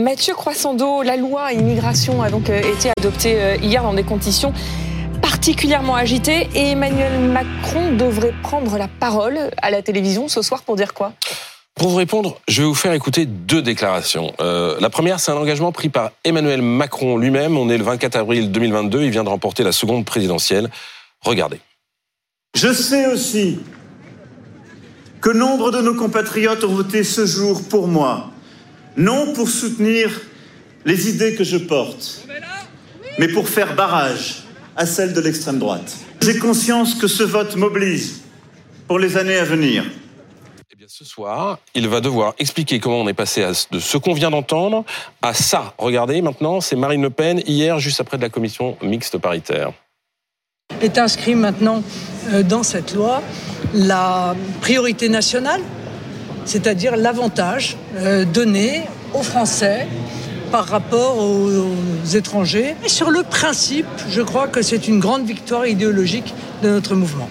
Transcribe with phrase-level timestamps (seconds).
[0.00, 4.54] Mathieu Croissando, la loi immigration a donc euh, été adoptée euh, hier dans des conditions
[5.20, 10.76] particulièrement agitées et Emmanuel Macron devrait prendre la parole à la télévision ce soir pour
[10.76, 11.12] dire quoi?
[11.74, 14.32] Pour vous répondre, je vais vous faire écouter deux déclarations.
[14.40, 17.56] Euh, la première, c'est un engagement pris par Emmanuel Macron lui-même.
[17.56, 20.70] On est le 24 avril 2022, il vient de remporter la seconde présidentielle.
[21.20, 21.60] Regardez.
[22.54, 23.60] Je sais aussi
[25.20, 28.32] que nombre de nos compatriotes ont voté ce jour pour moi
[28.96, 30.20] non pour soutenir
[30.84, 32.26] les idées que je porte,
[33.18, 34.44] mais pour faire barrage
[34.76, 35.96] à celles de l'extrême droite.
[36.22, 38.10] J'ai conscience que ce vote m'oblige
[38.88, 39.84] pour les années à venir.
[40.72, 44.14] Eh bien, ce soir, il va devoir expliquer comment on est passé de ce qu'on
[44.14, 44.84] vient d'entendre
[45.20, 45.74] à ça.
[45.78, 49.72] Regardez, maintenant, c'est Marine Le Pen, hier, juste après de la commission mixte paritaire.
[50.80, 51.82] Est inscrit maintenant
[52.32, 53.22] euh, dans cette loi
[53.74, 55.60] la priorité nationale
[56.44, 58.82] c'est-à-dire l'avantage euh, donné
[59.14, 59.86] aux Français
[60.50, 62.76] par rapport aux, étrangers.
[62.84, 67.28] Et sur le principe, je crois que c'est une grande victoire idéologique de notre mouvement.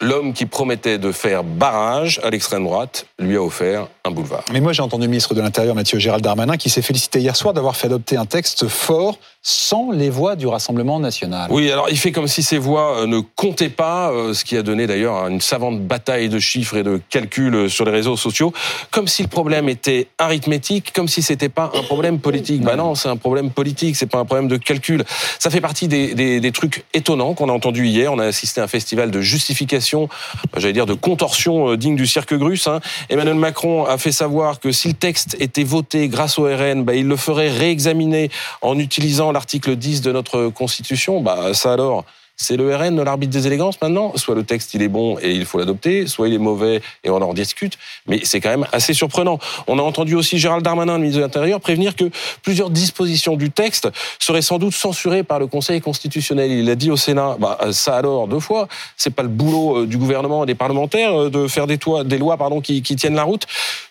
[0.00, 4.44] L'homme qui promettait de faire barrage à l'extrême droite lui a offert un boulevard.
[4.50, 7.36] Mais moi j'ai entendu le ministre de l'Intérieur Mathieu Gérald Darmanin qui s'est félicité hier
[7.36, 11.48] soir d'avoir fait adopter un texte fort sans les voix du Rassemblement national.
[11.50, 14.54] Oui, alors il fait comme si ces voix euh, ne comptaient pas, euh, ce qui
[14.56, 18.18] a donné d'ailleurs une savante bataille de chiffres et de calculs euh, sur les réseaux
[18.18, 18.52] sociaux,
[18.90, 22.60] comme si le problème était arithmétique, comme si c'était pas un problème politique.
[22.60, 25.04] Bah non, c'est un problème politique, c'est pas un problème de calcul.
[25.38, 28.12] Ça fait partie des trucs étonnants qu'on a entendus hier.
[28.12, 30.08] On a assisté à un festival de justification,
[30.56, 32.66] j'allais dire de contorsion digne du cirque Grus.
[32.66, 32.80] Hein.
[33.08, 36.94] Emmanuel Macron a fait savoir que si le texte était voté grâce au RN, bah,
[36.94, 42.04] il le ferait réexaminer en utilisant l'article 10 de notre Constitution, bah ça alors
[42.40, 44.12] c'est le RN l'arbitre des élégances maintenant.
[44.16, 47.10] Soit le texte il est bon et il faut l'adopter, soit il est mauvais et
[47.10, 47.76] on en discute.
[48.06, 49.38] Mais c'est quand même assez surprenant.
[49.66, 52.10] On a entendu aussi Gérald Darmanin, le ministre de l'Intérieur, prévenir que
[52.42, 56.50] plusieurs dispositions du texte seraient sans doute censurées par le Conseil constitutionnel.
[56.50, 58.68] Il a dit au Sénat, bah ça alors deux fois.
[58.96, 61.78] C'est pas le boulot euh, du gouvernement et des parlementaires euh, de faire des,
[62.18, 63.46] lois pardon qui tiennent la route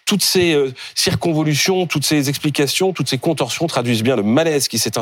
[0.10, 4.80] toutes ces euh, circonvolutions, toutes ces explications, toutes ces contorsions traduisent bien le malaise qui
[4.80, 4.94] s'est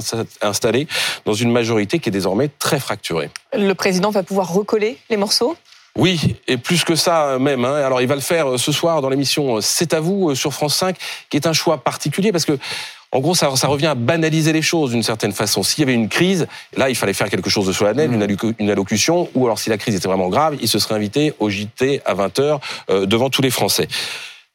[0.41, 0.85] installé
[1.23, 3.29] dans une majorité qui est désormais très fracturée.
[3.53, 5.55] Le président va pouvoir recoller les morceaux?
[5.95, 7.63] Oui, et plus que ça même.
[7.63, 7.75] Hein.
[7.75, 10.53] Alors il va le faire euh, ce soir dans l'émission euh, C'est à vous sur
[10.53, 10.97] France 5,
[11.29, 12.57] qui est un choix particulier parce que
[13.13, 15.63] en gros, ça, revient à banaliser les choses d'une certaine façon.
[15.63, 18.53] S'il y avait une crise, là, il fallait faire quelque chose de solennel, mmh.
[18.59, 21.49] une, allocution, ou alors si la crise était vraiment grave, il se serait invité au
[21.49, 22.59] JT à 20h
[23.05, 23.87] devant tous les Français.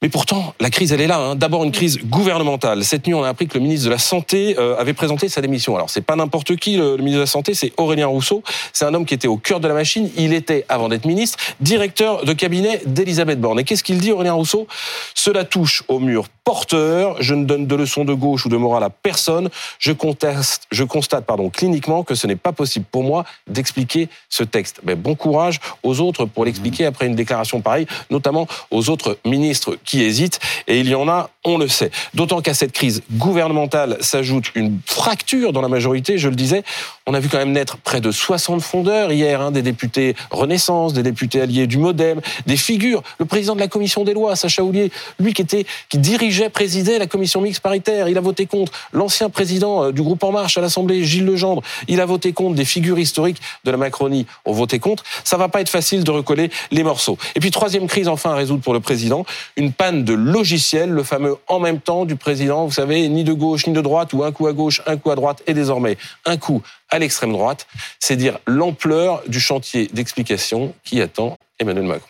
[0.02, 1.18] Mais pourtant, la crise, elle est là.
[1.18, 1.36] Hein.
[1.36, 2.84] D'abord, une crise gouvernementale.
[2.84, 5.40] Cette nuit, on a appris que le ministre de la Santé euh, avait présenté sa
[5.40, 5.76] démission.
[5.76, 8.42] Alors, c'est pas n'importe qui, le, ministre de la Santé, c'est Aurélien Rousseau.
[8.72, 10.10] C'est un homme qui était au cœur de la machine.
[10.16, 13.60] Il était, avant d'être ministre, directeur de cabinet d'Elisabeth Borne.
[13.60, 14.66] Et qu'est-ce qu'il dit, Aurélien Rousseau?
[15.14, 17.16] Cela touche au mur porteur.
[17.20, 19.50] Je ne donne de leçons de gauche ou de morale à personne.
[19.78, 24.42] Je, conteste, je constate pardon, cliniquement que ce n'est pas possible pour moi d'expliquer ce
[24.42, 24.80] texte.
[24.84, 29.78] Mais bon courage aux autres pour l'expliquer après une déclaration pareille, notamment aux autres ministres
[30.00, 31.90] hésitent, et il y en a, on le sait.
[32.14, 36.62] D'autant qu'à cette crise gouvernementale s'ajoute une fracture dans la majorité, je le disais.
[37.06, 40.92] On a vu quand même naître près de 60 fondeurs hier, hein, des députés Renaissance,
[40.92, 43.02] des députés alliés du MoDem, des figures.
[43.18, 47.40] Le président de la commission des lois, Sacha Houlier, lui qui dirigeait, présidait la commission
[47.40, 48.72] mixte paritaire, il a voté contre.
[48.92, 52.54] L'ancien président euh, du groupe En Marche à l'Assemblée, Gilles Legendre, il a voté contre.
[52.54, 55.02] Des figures historiques de la Macronie ont voté contre.
[55.24, 57.18] Ça va pas être facile de recoller les morceaux.
[57.34, 59.26] Et puis troisième crise enfin à résoudre pour le président,
[59.56, 63.32] une panne de logiciel, le fameux en même temps du président, vous savez, ni de
[63.32, 65.96] gauche ni de droite, ou un coup à gauche, un coup à droite, et désormais
[66.24, 67.66] un coup à l'extrême droite.
[68.00, 72.08] C'est dire l'ampleur du chantier d'explication qui attend Emmanuel Macron.